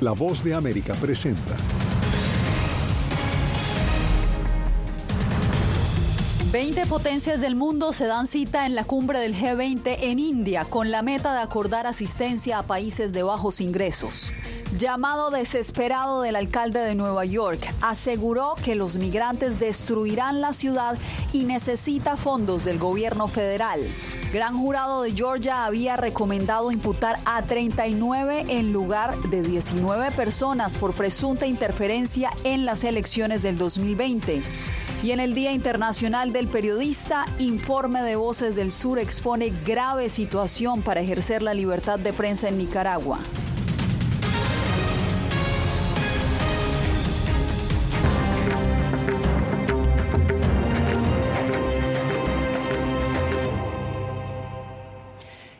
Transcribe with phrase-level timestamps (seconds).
[0.00, 1.56] La voz de América presenta.
[6.52, 10.92] Veinte potencias del mundo se dan cita en la cumbre del G20 en India con
[10.92, 14.32] la meta de acordar asistencia a países de bajos ingresos.
[14.76, 20.98] Llamado desesperado del alcalde de Nueva York, aseguró que los migrantes destruirán la ciudad
[21.32, 23.80] y necesita fondos del gobierno federal.
[24.30, 30.92] Gran jurado de Georgia había recomendado imputar a 39 en lugar de 19 personas por
[30.92, 34.42] presunta interferencia en las elecciones del 2020.
[35.02, 40.82] Y en el Día Internacional del Periodista, Informe de Voces del Sur expone grave situación
[40.82, 43.20] para ejercer la libertad de prensa en Nicaragua.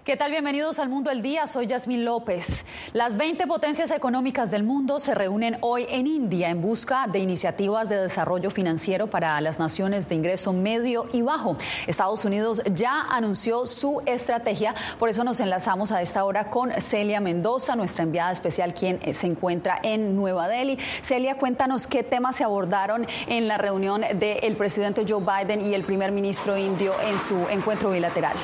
[0.08, 0.30] ¿Qué tal?
[0.30, 1.46] Bienvenidos al Mundo del Día.
[1.46, 2.64] Soy Yasmín López.
[2.94, 7.90] Las 20 potencias económicas del mundo se reúnen hoy en India en busca de iniciativas
[7.90, 11.58] de desarrollo financiero para las naciones de ingreso medio y bajo.
[11.86, 17.20] Estados Unidos ya anunció su estrategia, por eso nos enlazamos a esta hora con Celia
[17.20, 20.78] Mendoza, nuestra enviada especial, quien se encuentra en Nueva Delhi.
[21.02, 25.84] Celia, cuéntanos qué temas se abordaron en la reunión del presidente Joe Biden y el
[25.84, 28.38] primer ministro indio en su encuentro bilateral.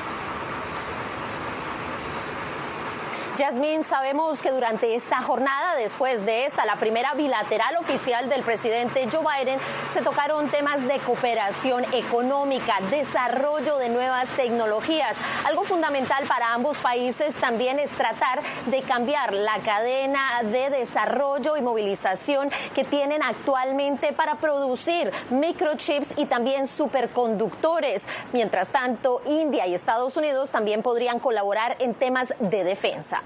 [3.37, 9.09] Yasmín, sabemos que durante esta jornada, después de esta, la primera bilateral oficial del presidente
[9.11, 9.59] Joe Biden,
[9.91, 15.17] se tocaron temas de cooperación económica, desarrollo de nuevas tecnologías.
[15.45, 21.61] Algo fundamental para ambos países también es tratar de cambiar la cadena de desarrollo y
[21.61, 28.05] movilización que tienen actualmente para producir microchips y también superconductores.
[28.31, 33.24] Mientras tanto, India y Estados Unidos también podrían colaborar en temas de defensa.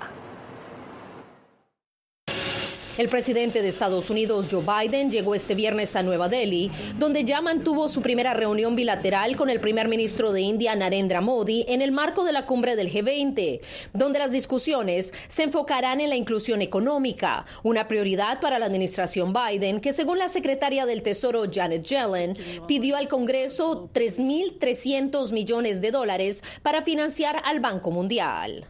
[3.00, 7.40] El presidente de Estados Unidos, Joe Biden, llegó este viernes a Nueva Delhi, donde ya
[7.40, 11.94] mantuvo su primera reunión bilateral con el primer ministro de India, Narendra Modi, en el
[11.94, 13.62] marco de la cumbre del G20,
[13.94, 19.80] donde las discusiones se enfocarán en la inclusión económica, una prioridad para la administración Biden,
[19.80, 26.44] que según la secretaria del Tesoro, Janet Yellen, pidió al Congreso 3.300 millones de dólares
[26.64, 28.68] para financiar al Banco Mundial.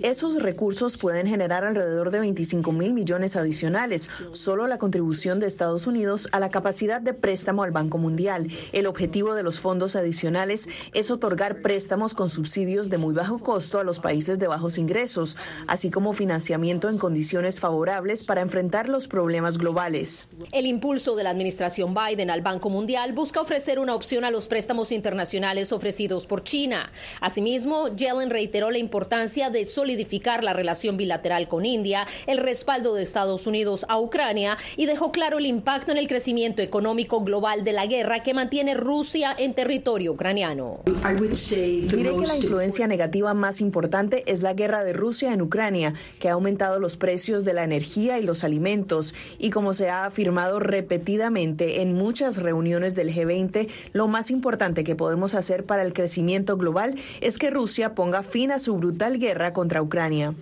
[0.00, 5.86] Esos recursos pueden generar alrededor de 25 mil millones adicionales, solo la contribución de Estados
[5.86, 8.48] Unidos a la capacidad de préstamo al Banco Mundial.
[8.72, 13.78] El objetivo de los fondos adicionales es otorgar préstamos con subsidios de muy bajo costo
[13.78, 19.08] a los países de bajos ingresos, así como financiamiento en condiciones favorables para enfrentar los
[19.08, 20.28] problemas globales.
[20.52, 24.48] El impulso de la administración Biden al Banco Mundial busca ofrecer una opción a los
[24.48, 26.92] préstamos internacionales ofrecidos por China.
[27.20, 33.02] Asimismo, Yellen reiteró la importancia de solidificar la relación bilateral con India, el respaldo de
[33.02, 37.72] Estados Unidos a Ucrania y dejó claro el impacto en el crecimiento económico global de
[37.72, 40.80] la guerra que mantiene Rusia en territorio ucraniano.
[40.84, 46.28] Diré que la influencia negativa más importante es la guerra de Rusia en Ucrania, que
[46.28, 49.14] ha aumentado los precios de la energía y los alimentos.
[49.38, 54.96] Y como se ha afirmado repetidamente en muchas reuniones del G20, lo más importante que
[54.96, 59.52] podemos hacer para el crecimiento global es que Rusia ponga fin a su brutal guerra
[59.52, 60.34] contra Ucrania.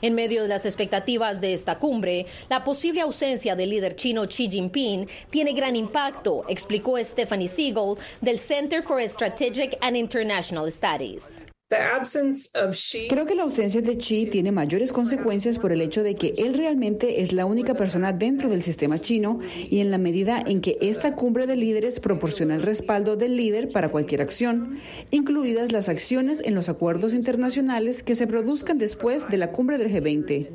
[0.00, 4.48] En medio de las expectativas de esta cumbre, la posible ausencia del líder chino Xi
[4.48, 11.46] Jinping tiene gran impacto, explicó Stephanie Siegel del Center for Strategic and International Studies.
[13.08, 16.54] Creo que la ausencia de Xi tiene mayores consecuencias por el hecho de que él
[16.54, 19.38] realmente es la única persona dentro del sistema chino
[19.70, 23.70] y en la medida en que esta cumbre de líderes proporciona el respaldo del líder
[23.70, 24.78] para cualquier acción,
[25.10, 29.90] incluidas las acciones en los acuerdos internacionales que se produzcan después de la cumbre del
[29.90, 30.48] G20.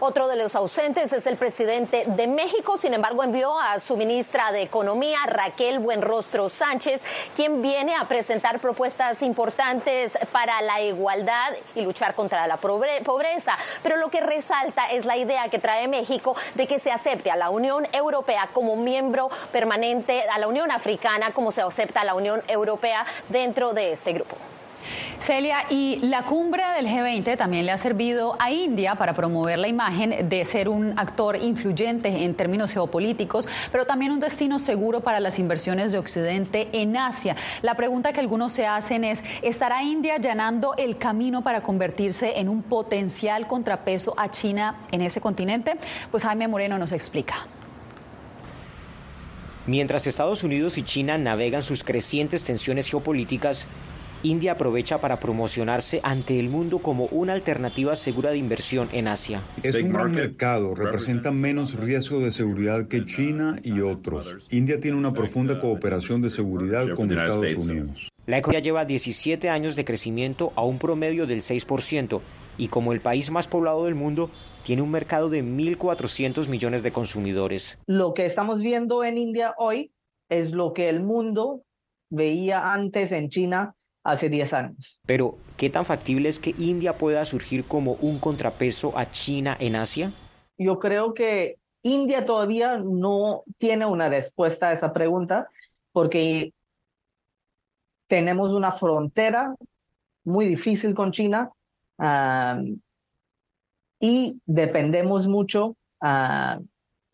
[0.00, 4.52] Otro de los ausentes es el presidente de México, sin embargo envió a su ministra
[4.52, 7.02] de Economía, Raquel Buenrostro Sánchez,
[7.34, 13.56] quien viene a presentar propuestas importantes para la igualdad y luchar contra la pobreza.
[13.82, 17.36] Pero lo que resalta es la idea que trae México de que se acepte a
[17.36, 22.14] la Unión Europea como miembro permanente, a la Unión Africana como se acepta a la
[22.14, 24.36] Unión Europea dentro de este grupo.
[25.20, 29.68] Celia, y la cumbre del G20 también le ha servido a India para promover la
[29.68, 35.20] imagen de ser un actor influyente en términos geopolíticos, pero también un destino seguro para
[35.20, 37.36] las inversiones de Occidente en Asia.
[37.62, 42.48] La pregunta que algunos se hacen es, ¿estará India allanando el camino para convertirse en
[42.48, 45.74] un potencial contrapeso a China en ese continente?
[46.10, 47.46] Pues Jaime Moreno nos explica.
[49.66, 53.66] Mientras Estados Unidos y China navegan sus crecientes tensiones geopolíticas,
[54.30, 59.42] India aprovecha para promocionarse ante el mundo como una alternativa segura de inversión en Asia.
[59.62, 64.48] Es un gran mercado, representa menos riesgo de seguridad que China y otros.
[64.50, 68.08] India tiene una profunda cooperación de seguridad con Estados Unidos.
[68.26, 72.20] La economía lleva 17 años de crecimiento a un promedio del 6%
[72.58, 74.30] y como el país más poblado del mundo,
[74.64, 77.78] tiene un mercado de 1.400 millones de consumidores.
[77.86, 79.92] Lo que estamos viendo en India hoy
[80.28, 81.62] es lo que el mundo
[82.10, 83.76] veía antes en China
[84.06, 85.00] hace 10 años.
[85.04, 89.76] Pero, ¿qué tan factible es que India pueda surgir como un contrapeso a China en
[89.76, 90.12] Asia?
[90.56, 95.48] Yo creo que India todavía no tiene una respuesta a esa pregunta
[95.92, 96.52] porque
[98.08, 99.54] tenemos una frontera
[100.24, 101.50] muy difícil con China
[104.00, 106.58] y dependemos mucho a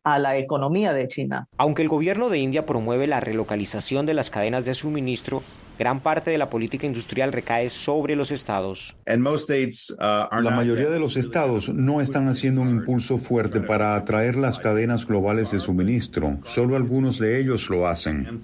[0.04, 1.48] la economía de China.
[1.56, 5.42] Aunque el gobierno de India promueve la relocalización de las cadenas de suministro,
[5.82, 8.94] gran parte de la política industrial recae sobre los estados.
[9.04, 14.60] Uh, la mayoría de los estados no están haciendo un impulso fuerte para atraer las
[14.60, 16.38] cadenas globales de suministro.
[16.44, 18.40] Solo algunos de ellos lo hacen.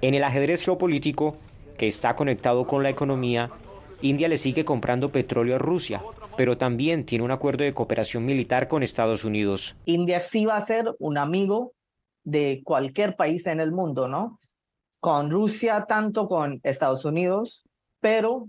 [0.00, 1.36] En el ajedrez geopolítico,
[1.76, 3.50] que está conectado con la economía,
[4.00, 6.00] India le sigue comprando petróleo a Rusia,
[6.36, 9.74] pero también tiene un acuerdo de cooperación militar con Estados Unidos.
[9.84, 11.72] India sí va a ser un amigo
[12.22, 14.38] de cualquier país en el mundo, ¿no?
[15.00, 17.62] Con Rusia, tanto con Estados Unidos,
[18.00, 18.48] pero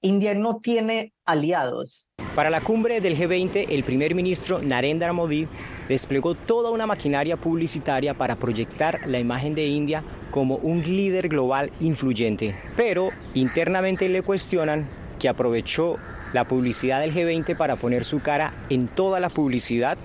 [0.00, 2.08] India no tiene aliados.
[2.34, 5.46] Para la cumbre del G20, el primer ministro Narendra Modi
[5.88, 10.02] desplegó toda una maquinaria publicitaria para proyectar la imagen de India
[10.32, 12.56] como un líder global influyente.
[12.76, 14.88] Pero internamente le cuestionan
[15.20, 15.96] que aprovechó
[16.32, 19.96] la publicidad del G20 para poner su cara en toda la publicidad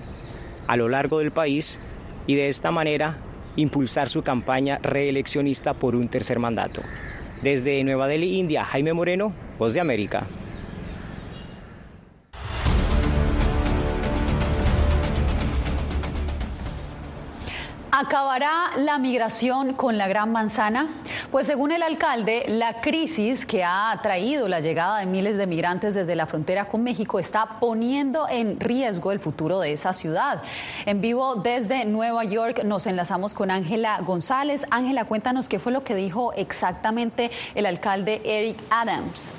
[0.68, 1.80] a lo largo del país
[2.28, 3.18] y de esta manera
[3.56, 6.82] impulsar su campaña reeleccionista por un tercer mandato.
[7.42, 10.26] Desde Nueva Delhi, India, Jaime Moreno, Voz de América.
[17.92, 20.86] ¿Acabará la migración con la Gran Manzana?
[21.32, 25.96] Pues según el alcalde, la crisis que ha traído la llegada de miles de migrantes
[25.96, 30.40] desde la frontera con México está poniendo en riesgo el futuro de esa ciudad.
[30.86, 34.66] En vivo desde Nueva York nos enlazamos con Ángela González.
[34.70, 39.32] Ángela, cuéntanos qué fue lo que dijo exactamente el alcalde Eric Adams.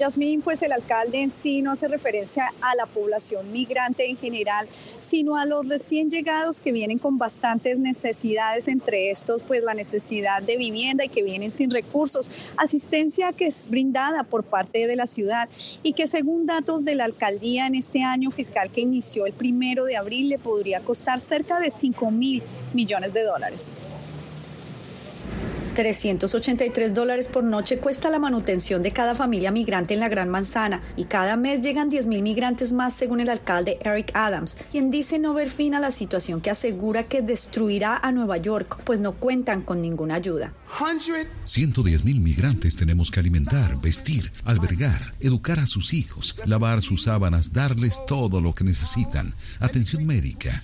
[0.00, 4.66] Yasmín, pues el alcalde en sí no hace referencia a la población migrante en general,
[4.98, 10.42] sino a los recién llegados que vienen con bastantes necesidades, entre estos pues la necesidad
[10.42, 15.06] de vivienda y que vienen sin recursos, asistencia que es brindada por parte de la
[15.06, 15.50] ciudad
[15.82, 19.84] y que según datos de la alcaldía en este año fiscal que inició el primero
[19.84, 22.42] de abril le podría costar cerca de 5 mil
[22.72, 23.76] millones de dólares.
[25.80, 30.82] 383 dólares por noche cuesta la manutención de cada familia migrante en la Gran Manzana
[30.94, 35.32] y cada mes llegan 10.000 migrantes más según el alcalde Eric Adams, quien dice no
[35.32, 39.62] ver fin a la situación que asegura que destruirá a Nueva York, pues no cuentan
[39.62, 40.52] con ninguna ayuda.
[41.46, 47.54] 110 mil migrantes tenemos que alimentar, vestir, albergar, educar a sus hijos, lavar sus sábanas,
[47.54, 50.62] darles todo lo que necesitan, atención médica.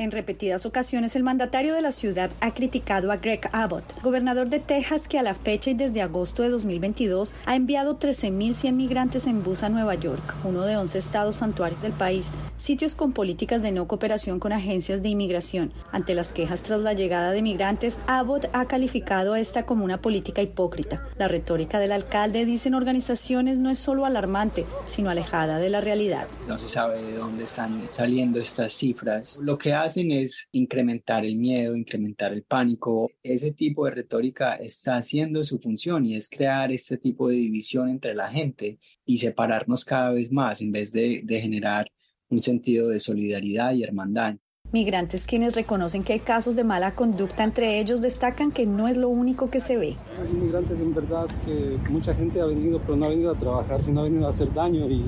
[0.00, 4.58] En repetidas ocasiones, el mandatario de la ciudad ha criticado a Greg Abbott, gobernador de
[4.58, 9.42] Texas, que a la fecha y desde agosto de 2022 ha enviado 13.100 migrantes en
[9.42, 13.72] bus a Nueva York, uno de 11 estados santuarios del país, sitios con políticas de
[13.72, 15.70] no cooperación con agencias de inmigración.
[15.92, 20.00] Ante las quejas tras la llegada de migrantes, Abbott ha calificado a esta como una
[20.00, 21.02] política hipócrita.
[21.18, 26.26] La retórica del alcalde, dicen organizaciones, no es solo alarmante, sino alejada de la realidad.
[26.48, 29.38] No se sabe de dónde están saliendo estas cifras.
[29.42, 33.10] Lo que hace es incrementar el miedo, incrementar el pánico.
[33.22, 37.88] Ese tipo de retórica está haciendo su función y es crear este tipo de división
[37.88, 41.90] entre la gente y separarnos cada vez más en vez de generar
[42.28, 44.36] un sentido de solidaridad y hermandad.
[44.72, 48.96] Migrantes quienes reconocen que hay casos de mala conducta entre ellos destacan que no es
[48.96, 49.96] lo único que se ve.
[50.22, 53.82] Hay migrantes en verdad que mucha gente ha venido, pero no ha venido a trabajar,
[53.82, 55.02] sino ha venido a hacer daño y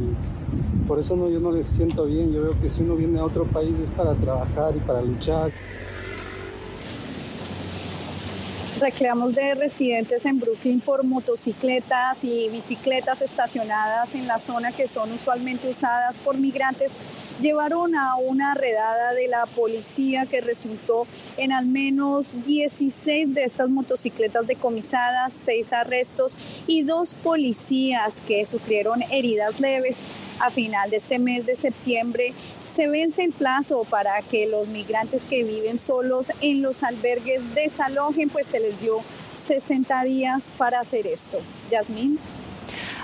[0.88, 2.32] por eso no, yo no les siento bien.
[2.32, 5.52] Yo veo que si uno viene a otro país es para trabajar y para luchar.
[8.80, 15.12] Reclamos de residentes en Brooklyn por motocicletas y bicicletas estacionadas en la zona que son
[15.12, 16.96] usualmente usadas por migrantes
[17.40, 23.68] llevaron a una redada de la policía que resultó en al menos 16 de estas
[23.68, 26.36] motocicletas decomisadas, seis arrestos
[26.66, 30.04] y dos policías que sufrieron heridas leves.
[30.40, 32.34] A final de este mes de septiembre
[32.66, 38.28] se vence el plazo para que los migrantes que viven solos en los albergues desalojen,
[38.28, 39.02] pues se les dio
[39.36, 41.38] 60 días para hacer esto.
[41.70, 42.18] Yasmín.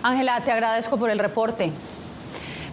[0.03, 1.73] Ángela, te agradezco por el reporte.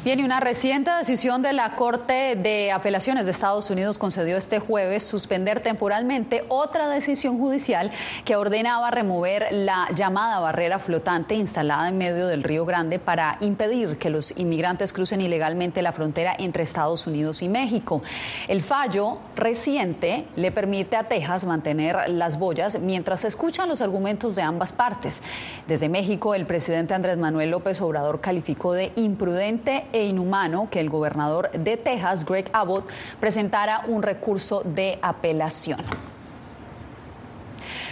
[0.05, 4.59] Bien, y una reciente decisión de la Corte de Apelaciones de Estados Unidos concedió este
[4.59, 7.89] jueves suspender temporalmente otra decisión judicial
[8.23, 13.97] que ordenaba remover la llamada barrera flotante instalada en medio del Río Grande para impedir
[13.97, 18.03] que los inmigrantes crucen ilegalmente la frontera entre Estados Unidos y México.
[18.47, 24.35] El fallo reciente le permite a Texas mantener las boyas mientras se escuchan los argumentos
[24.35, 25.23] de ambas partes.
[25.67, 30.89] Desde México, el presidente Andrés Manuel López Obrador calificó de imprudente e inhumano que el
[30.89, 32.85] gobernador de Texas, Greg Abbott,
[33.21, 35.79] presentara un recurso de apelación.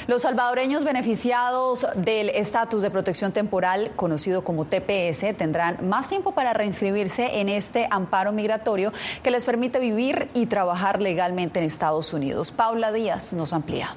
[0.05, 6.51] Los salvadoreños beneficiados del estatus de protección temporal, conocido como TPS, tendrán más tiempo para
[6.51, 8.91] reinscribirse en este amparo migratorio
[9.23, 12.51] que les permite vivir y trabajar legalmente en Estados Unidos.
[12.51, 13.95] Paula Díaz nos amplía.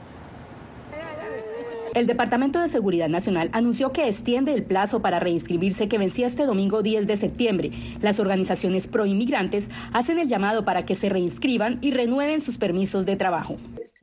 [1.97, 6.45] El Departamento de Seguridad Nacional anunció que extiende el plazo para reinscribirse que vencía este
[6.45, 7.71] domingo 10 de septiembre.
[8.03, 13.17] Las organizaciones pro-inmigrantes hacen el llamado para que se reinscriban y renueven sus permisos de
[13.17, 13.57] trabajo.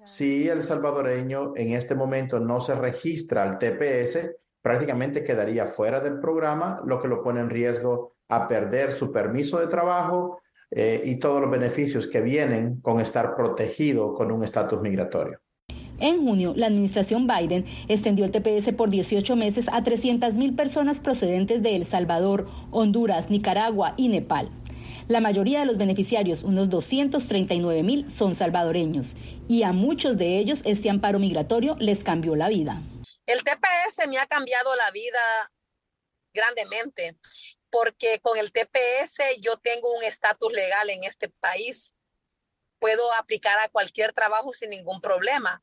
[0.05, 6.19] Si el salvadoreño en este momento no se registra al TPS, prácticamente quedaría fuera del
[6.19, 11.19] programa, lo que lo pone en riesgo a perder su permiso de trabajo eh, y
[11.19, 15.42] todos los beneficios que vienen con estar protegido con un estatus migratorio.
[16.00, 21.62] En junio, la administración Biden extendió el TPS por 18 meses a 300.000 personas procedentes
[21.62, 24.50] de El Salvador, Honduras, Nicaragua y Nepal.
[25.07, 29.15] La mayoría de los beneficiarios, unos 239 mil, son salvadoreños
[29.47, 32.81] y a muchos de ellos este amparo migratorio les cambió la vida.
[33.25, 35.19] El TPS me ha cambiado la vida
[36.33, 37.17] grandemente
[37.69, 41.95] porque con el TPS yo tengo un estatus legal en este país.
[42.79, 45.62] Puedo aplicar a cualquier trabajo sin ningún problema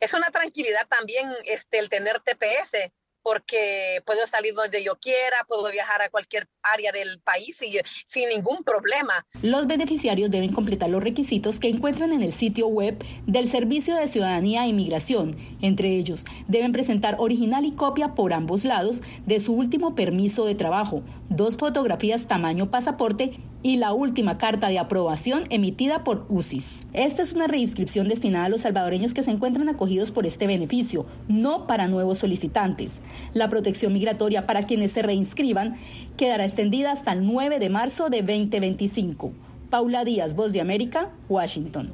[0.00, 2.90] es una tranquilidad también este, el tener TPS,
[3.28, 8.30] porque puedo salir donde yo quiera, puedo viajar a cualquier área del país y, sin
[8.30, 9.26] ningún problema.
[9.42, 14.08] Los beneficiarios deben completar los requisitos que encuentran en el sitio web del Servicio de
[14.08, 15.36] Ciudadanía e Inmigración.
[15.60, 20.54] Entre ellos, deben presentar original y copia por ambos lados de su último permiso de
[20.54, 23.32] trabajo, dos fotografías tamaño pasaporte
[23.62, 26.64] y la última carta de aprobación emitida por UCIS.
[26.92, 31.06] Esta es una reinscripción destinada a los salvadoreños que se encuentran acogidos por este beneficio,
[31.28, 32.92] no para nuevos solicitantes.
[33.34, 35.76] La protección migratoria para quienes se reinscriban
[36.16, 39.32] quedará extendida hasta el 9 de marzo de 2025.
[39.70, 41.92] Paula Díaz, Voz de América, Washington.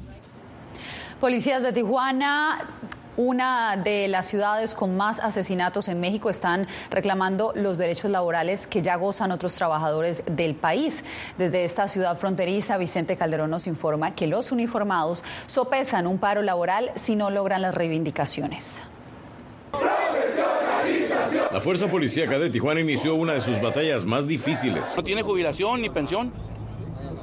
[1.19, 2.65] Policías de Tijuana
[3.17, 8.81] una de las ciudades con más asesinatos en México, están reclamando los derechos laborales que
[8.81, 11.03] ya gozan otros trabajadores del país.
[11.37, 16.91] Desde esta ciudad fronteriza, Vicente Calderón nos informa que los uniformados sopesan un paro laboral
[16.95, 18.81] si no logran las reivindicaciones.
[21.51, 24.93] La Fuerza Policíaca de Tijuana inició una de sus batallas más difíciles.
[24.95, 26.33] No tiene jubilación ni pensión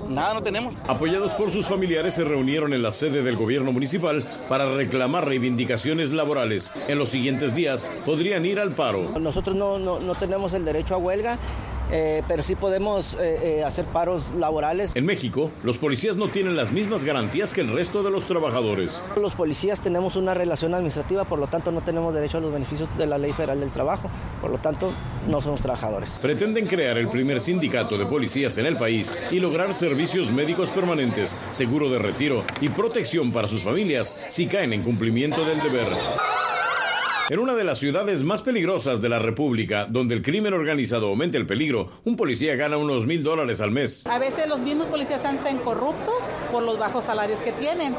[0.09, 0.79] Nada, no tenemos.
[0.89, 6.13] Apoyados por sus familiares, se reunieron en la sede del gobierno municipal para reclamar reivindicaciones
[6.13, 6.71] laborales.
[6.89, 9.19] En los siguientes días podrían ir al paro.
[9.19, 11.39] Nosotros no, no, no tenemos el derecho a huelga
[11.93, 14.93] eh, pero sí podemos eh, eh, hacer paros laborales.
[14.95, 19.05] En México, los policías no tienen las mismas garantías que el resto de los trabajadores.
[19.21, 22.89] Los policías tenemos una relación administrativa, por lo tanto no tenemos derecho a los beneficios
[22.97, 24.91] de la Ley Federal del Trabajo, por lo tanto
[25.29, 26.19] no somos trabajadores.
[26.23, 31.37] Pretenden crear el primer sindicato de policías en el país y lograr servicios médicos permanentes,
[31.51, 35.89] seguro de retiro y protección para sus familias si caen en cumplimiento del deber.
[37.31, 41.39] En una de las ciudades más peligrosas de la República, donde el crimen organizado aumenta
[41.39, 44.05] el peligro, un policía gana unos mil dólares al mes.
[44.07, 46.17] A veces los mismos policías están corruptos
[46.51, 47.95] por los bajos salarios que tienen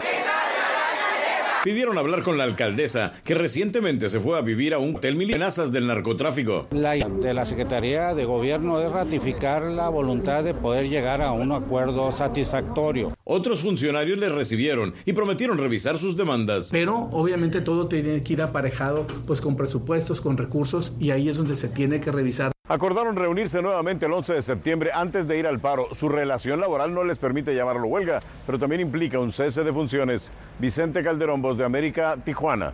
[1.64, 5.34] pidieron hablar con la alcaldesa, que recientemente se fue a vivir a un hotel militar
[5.34, 6.68] amenazas del narcotráfico.
[6.72, 11.52] La de la Secretaría de Gobierno es ratificar la voluntad de poder llegar a un
[11.52, 13.14] acuerdo satisfactorio.
[13.24, 16.70] Otros funcionarios les recibieron y prometieron revisar sus demandas.
[16.72, 21.38] Pero obviamente todo tiene que ir aparejado pues con presupuestos, con recursos y ahí es
[21.38, 25.46] donde se tiene que revisar Acordaron reunirse nuevamente el 11 de septiembre antes de ir
[25.46, 25.94] al paro.
[25.94, 30.32] Su relación laboral no les permite llamarlo huelga, pero también implica un cese de funciones.
[30.58, 32.74] Vicente Calderón, Voz de América, Tijuana.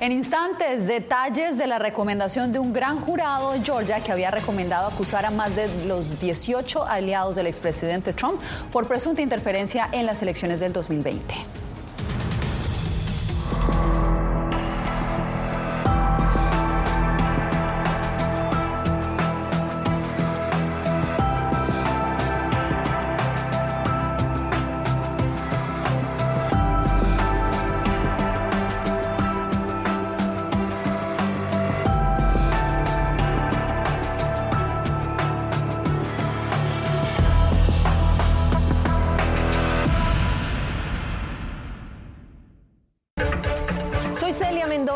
[0.00, 4.88] En instantes, detalles de la recomendación de un gran jurado de Georgia que había recomendado
[4.88, 10.20] acusar a más de los 18 aliados del expresidente Trump por presunta interferencia en las
[10.20, 11.34] elecciones del 2020.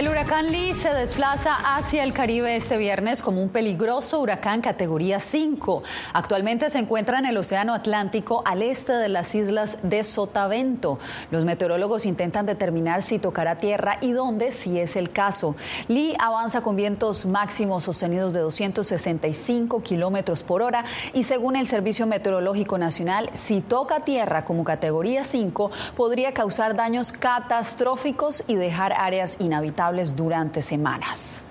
[0.00, 5.20] El huracán Lee se desplaza hacia el Caribe este viernes como un peligroso huracán categoría
[5.20, 5.82] 5.
[6.14, 10.98] Actualmente se encuentra en el Océano Atlántico al este de las islas de Sotavento.
[11.30, 15.54] Los meteorólogos intentan determinar si tocará tierra y dónde, si es el caso.
[15.86, 22.06] Lee avanza con vientos máximos sostenidos de 265 kilómetros por hora y según el Servicio
[22.06, 29.38] Meteorológico Nacional, si toca tierra como categoría 5, podría causar daños catastróficos y dejar áreas
[29.42, 31.42] inhabitables durante semanas.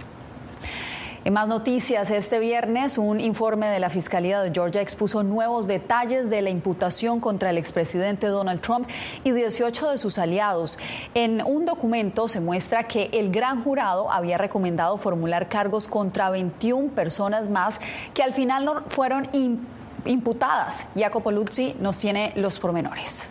[1.26, 6.30] En más noticias, este viernes un informe de la Fiscalía de Georgia expuso nuevos detalles
[6.30, 8.88] de la imputación contra el expresidente Donald Trump
[9.26, 10.80] y 18 de sus aliados.
[11.14, 16.92] En un documento se muestra que el gran jurado había recomendado formular cargos contra 21
[16.92, 17.82] personas más
[18.14, 19.28] que al final no fueron
[20.06, 20.88] imputadas.
[20.96, 23.30] Jacopo Luzzi nos tiene los pormenores.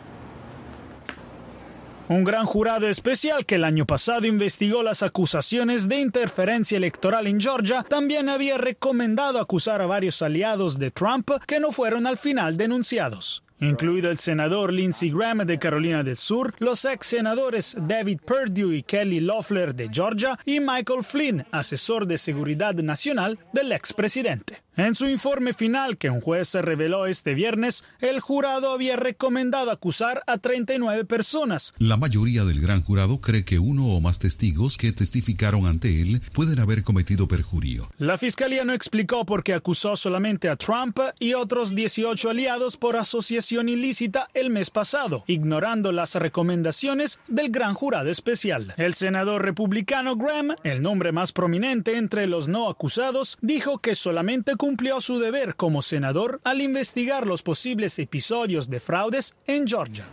[2.09, 7.39] Un gran jurado especial que el año pasado investigó las acusaciones de interferencia electoral en
[7.39, 12.57] Georgia también había recomendado acusar a varios aliados de Trump que no fueron al final
[12.57, 18.77] denunciados incluido el senador Lindsey Graham de Carolina del Sur, los ex senadores David Perdue
[18.77, 24.63] y Kelly Loeffler de Georgia y Michael Flynn, asesor de seguridad nacional del expresidente.
[24.79, 30.23] En su informe final que un juez reveló este viernes, el jurado había recomendado acusar
[30.29, 31.75] a 39 personas.
[31.79, 36.23] La mayoría del gran jurado cree que uno o más testigos que testificaron ante él
[36.33, 37.91] pueden haber cometido perjurio.
[37.99, 42.95] La fiscalía no explicó por qué acusó solamente a Trump y otros 18 aliados por
[42.95, 48.75] asociación ilícita el mes pasado, ignorando las recomendaciones del gran jurado especial.
[48.77, 54.55] El senador republicano Graham, el nombre más prominente entre los no acusados, dijo que solamente
[54.55, 54.68] cumplió
[55.01, 60.07] su deber como senador al investigar los posibles episodios de fraudes en Georgia.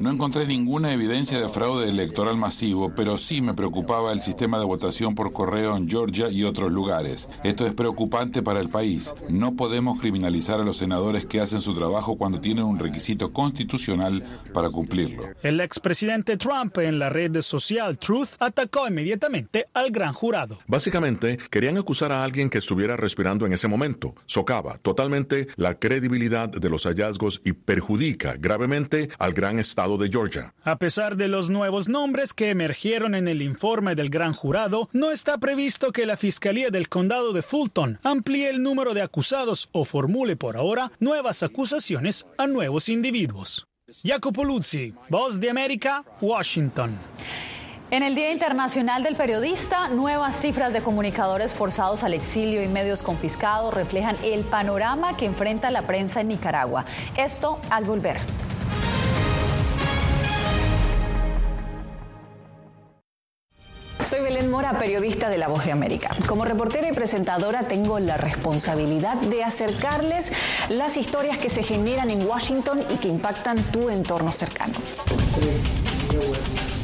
[0.00, 4.64] No encontré ninguna evidencia de fraude electoral masivo, pero sí me preocupaba el sistema de
[4.64, 7.28] votación por correo en Georgia y otros lugares.
[7.44, 9.14] Esto es preocupante para el país.
[9.28, 14.24] No podemos criminalizar a los senadores que hacen su trabajo cuando tienen un requisito constitucional
[14.52, 15.24] para cumplirlo.
[15.42, 20.58] El expresidente Trump en la red social Truth atacó inmediatamente al gran jurado.
[20.66, 22.96] Básicamente, querían acusar a alguien que estuviera
[23.46, 24.14] en ese momento.
[24.26, 30.54] Socava totalmente la credibilidad de los hallazgos y perjudica gravemente al gran estado de Georgia.
[30.62, 35.10] A pesar de los nuevos nombres que emergieron en el informe del gran jurado, no
[35.10, 39.84] está previsto que la Fiscalía del Condado de Fulton amplíe el número de acusados o
[39.84, 43.66] formule por ahora nuevas acusaciones a nuevos individuos.
[44.04, 46.98] Jacopo Luzzi, Voz de América, Washington.
[47.88, 53.00] En el Día Internacional del Periodista, nuevas cifras de comunicadores forzados al exilio y medios
[53.00, 56.84] confiscados reflejan el panorama que enfrenta la prensa en Nicaragua.
[57.16, 58.18] Esto al volver.
[64.02, 66.10] Soy Belén Mora, periodista de La Voz de América.
[66.26, 70.32] Como reportera y presentadora tengo la responsabilidad de acercarles
[70.70, 74.74] las historias que se generan en Washington y que impactan tu entorno cercano.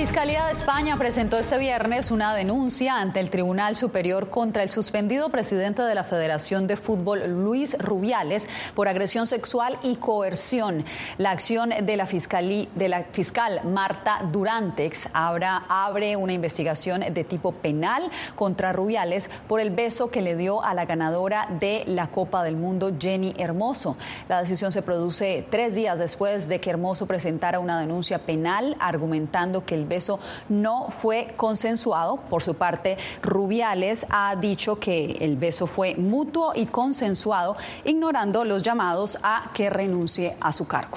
[0.00, 5.28] Fiscalía de España presentó este viernes una denuncia ante el Tribunal Superior contra el suspendido
[5.28, 10.86] presidente de la Federación de Fútbol, Luis Rubiales, por agresión sexual y coerción.
[11.18, 19.28] La acción de la, fiscal Marta Durantex abre una investigación de tipo penal contra Rubiales
[19.46, 23.34] por el beso que le dio a la ganadora de la Copa del Mundo, Jenny
[23.36, 23.98] Hermoso.
[24.30, 29.66] La decisión se produce tres días después de que Hermoso presentara una denuncia penal argumentando
[29.66, 32.16] que el beso no fue consensuado.
[32.16, 38.62] Por su parte, Rubiales ha dicho que el beso fue mutuo y consensuado, ignorando los
[38.62, 40.96] llamados a que renuncie a su cargo.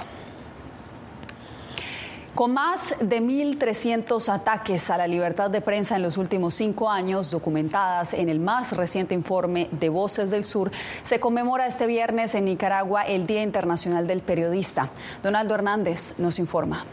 [2.36, 7.30] Con más de 1.300 ataques a la libertad de prensa en los últimos cinco años,
[7.30, 10.72] documentadas en el más reciente informe de Voces del Sur,
[11.04, 14.90] se conmemora este viernes en Nicaragua el Día Internacional del Periodista.
[15.22, 16.88] Donaldo Hernández nos informa.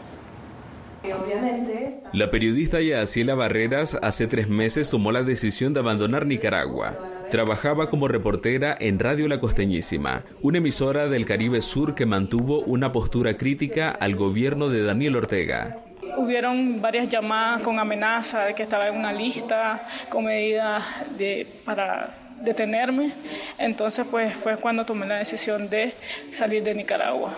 [2.13, 6.95] La periodista Yaciela Barreras hace tres meses tomó la decisión de abandonar Nicaragua.
[7.31, 12.91] Trabajaba como reportera en Radio La Costeñísima, una emisora del Caribe Sur que mantuvo una
[12.91, 15.77] postura crítica al gobierno de Daniel Ortega.
[16.17, 20.83] Hubieron varias llamadas con amenaza de que estaba en una lista con medidas
[21.17, 23.13] de, para detenerme.
[23.57, 25.93] Entonces, pues fue cuando tomé la decisión de
[26.31, 27.33] salir de Nicaragua.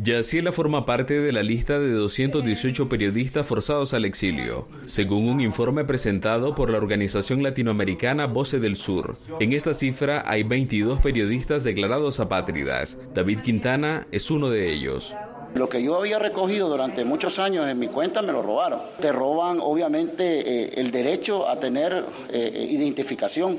[0.00, 5.84] Yaciela forma parte de la lista de 218 periodistas forzados al exilio, según un informe
[5.84, 9.16] presentado por la organización latinoamericana Voce del Sur.
[9.40, 12.96] En esta cifra hay 22 periodistas declarados apátridas.
[13.12, 15.14] David Quintana es uno de ellos.
[15.54, 18.80] Lo que yo había recogido durante muchos años en mi cuenta me lo robaron.
[19.00, 23.58] Te roban obviamente eh, el derecho a tener eh, identificación.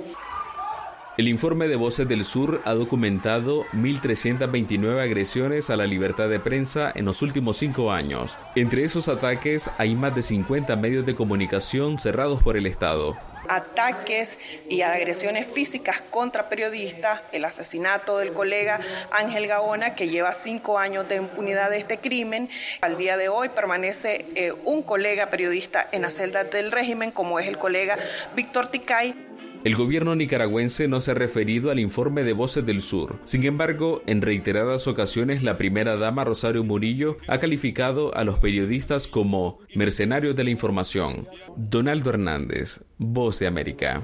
[1.19, 6.93] El informe de Voces del Sur ha documentado 1.329 agresiones a la libertad de prensa
[6.95, 8.38] en los últimos cinco años.
[8.55, 13.17] Entre esos ataques hay más de 50 medios de comunicación cerrados por el Estado
[13.49, 14.38] ataques
[14.69, 18.79] y agresiones físicas contra periodistas, el asesinato del colega
[19.12, 22.47] Ángel Gaona, que lleva cinco años de impunidad de este crimen.
[22.82, 27.39] Al día de hoy permanece eh, un colega periodista en la celda del régimen, como
[27.39, 27.97] es el colega
[28.36, 29.29] Víctor Ticay.
[29.65, 33.17] El gobierno nicaragüense no se ha referido al informe de Voces del Sur.
[33.26, 39.10] Sin embargo, en reiteradas ocasiones la primera dama Rosario Murillo ha calificado a los periodistas
[39.10, 41.28] como mercenarios de la información.
[41.58, 44.02] Donaldo Hernández, Voz de América.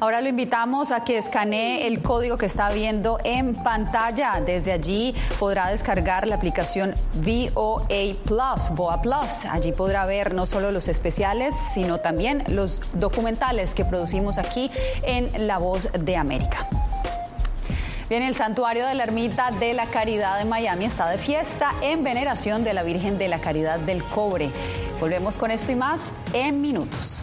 [0.00, 4.40] Ahora lo invitamos a que escanee el código que está viendo en pantalla.
[4.40, 9.44] Desde allí podrá descargar la aplicación VOA Plus, VOA Plus.
[9.50, 14.70] Allí podrá ver no solo los especiales, sino también los documentales que producimos aquí
[15.02, 16.66] en La Voz de América.
[18.08, 22.02] Bien, el santuario de la Ermita de la Caridad de Miami está de fiesta en
[22.02, 24.50] veneración de la Virgen de la Caridad del Cobre.
[24.98, 26.00] Volvemos con esto y más
[26.32, 27.22] en minutos.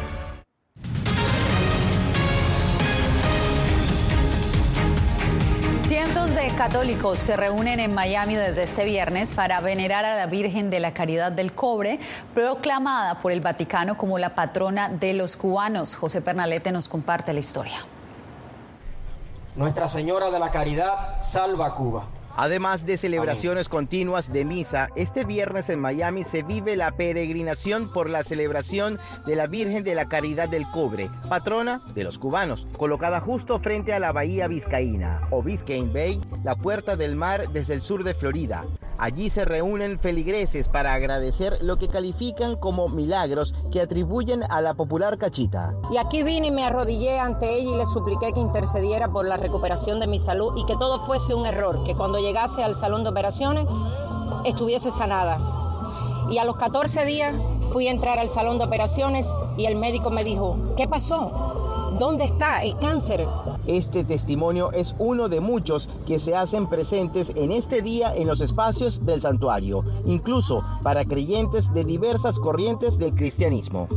[5.91, 10.69] Cientos de católicos se reúnen en Miami desde este viernes para venerar a la Virgen
[10.69, 11.99] de la Caridad del Cobre,
[12.33, 15.97] proclamada por el Vaticano como la patrona de los cubanos.
[15.97, 17.85] José Pernalete nos comparte la historia.
[19.57, 22.05] Nuestra Señora de la Caridad salva Cuba.
[22.35, 28.09] Además de celebraciones continuas de misa, este viernes en Miami se vive la peregrinación por
[28.09, 33.19] la celebración de la Virgen de la Caridad del Cobre, patrona de los cubanos, colocada
[33.19, 37.81] justo frente a la bahía Vizcaína o Biscayne Bay, la puerta del mar desde el
[37.81, 38.65] sur de Florida.
[38.97, 44.75] Allí se reúnen feligreses para agradecer lo que califican como milagros que atribuyen a la
[44.75, 45.73] popular cachita.
[45.89, 49.37] Y aquí vine y me arrodillé ante ella y le supliqué que intercediera por la
[49.37, 53.03] recuperación de mi salud y que todo fuese un error, que cuando llegase al salón
[53.03, 53.67] de operaciones
[54.45, 55.39] estuviese sanada.
[56.29, 57.35] Y a los 14 días
[57.71, 61.93] fui a entrar al salón de operaciones y el médico me dijo, ¿qué pasó?
[61.99, 63.27] ¿Dónde está el cáncer?
[63.67, 68.41] Este testimonio es uno de muchos que se hacen presentes en este día en los
[68.41, 73.87] espacios del santuario, incluso para creyentes de diversas corrientes del cristianismo.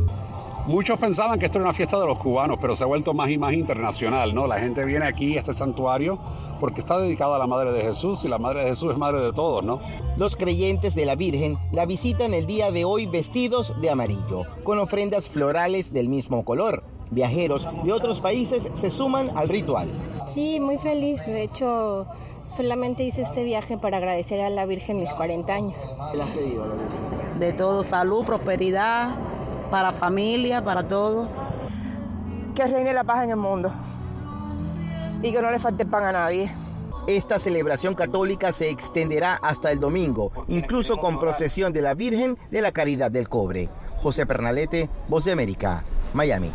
[0.67, 3.29] Muchos pensaban que esto era una fiesta de los cubanos, pero se ha vuelto más
[3.29, 4.47] y más internacional, ¿no?
[4.47, 6.17] La gente viene aquí a este santuario
[6.59, 9.21] porque está dedicado a la Madre de Jesús y la Madre de Jesús es Madre
[9.21, 9.79] de todos, ¿no?
[10.17, 14.79] Los creyentes de la Virgen la visitan el día de hoy vestidos de amarillo, con
[14.79, 16.83] ofrendas florales del mismo color.
[17.11, 19.87] Viajeros de otros países se suman al ritual.
[20.33, 21.23] Sí, muy feliz.
[21.27, 22.07] De hecho,
[22.43, 25.77] solamente hice este viaje para agradecer a la Virgen mis 40 años.
[26.11, 27.39] ¿Qué le has pedido a la Virgen?
[27.39, 29.15] De todo, salud, prosperidad,
[29.69, 31.27] para familia, para todo.
[32.53, 33.71] Que reine la paz en el mundo
[35.21, 36.51] y que no le falte pan a nadie.
[37.07, 42.61] Esta celebración católica se extenderá hasta el domingo, incluso con procesión de la Virgen de
[42.61, 43.69] la Caridad del Cobre.
[43.97, 46.51] José Pernalete, Voz de América, Miami.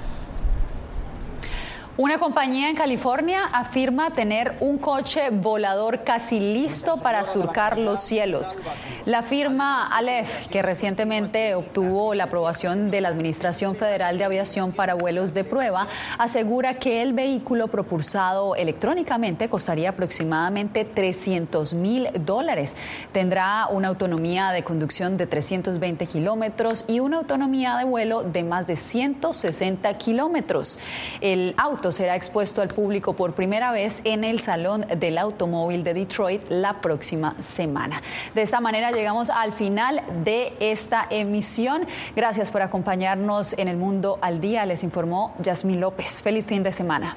[2.01, 8.57] Una compañía en California afirma tener un coche volador casi listo para surcar los cielos.
[9.05, 14.95] La firma Aleph, que recientemente obtuvo la aprobación de la Administración Federal de Aviación para
[14.95, 22.77] vuelos de prueba, asegura que el vehículo propulsado electrónicamente costaría aproximadamente 300 mil dólares.
[23.13, 28.67] Tendrá una autonomía de conducción de 320 kilómetros y una autonomía de vuelo de más
[28.67, 30.79] de 160 kilómetros.
[31.21, 31.55] El
[31.93, 36.81] será expuesto al público por primera vez en el Salón del Automóvil de Detroit la
[36.81, 38.03] próxima semana.
[38.35, 41.87] De esta manera llegamos al final de esta emisión.
[42.17, 44.67] Gracias por acompañarnos en el mundo al día.
[44.67, 46.21] Les informó Yasmín López.
[46.21, 47.17] Feliz fin de semana.